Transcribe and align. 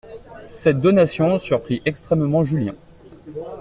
Cette 0.47 0.79
donation 0.79 1.37
surprit 1.37 1.83
extrêmement 1.85 2.43
Julien. 2.43 2.73